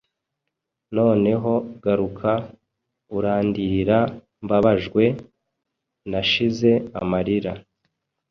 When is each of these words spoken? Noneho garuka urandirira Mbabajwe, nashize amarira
Noneho 0.97 1.51
garuka 1.83 2.31
urandirira 3.17 3.97
Mbabajwe, 4.43 5.03
nashize 6.09 6.69
amarira 7.01 7.51